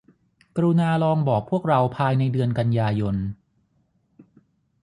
[0.55, 3.15] กรุณาลองบอกพวกเราภายในเดือนกันยายน